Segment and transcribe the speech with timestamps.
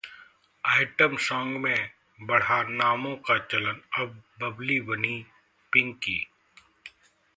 [0.63, 1.89] item song में
[2.21, 5.25] बढ़ा नामों का चलन, अब बबली बनी
[5.73, 6.19] पिंकी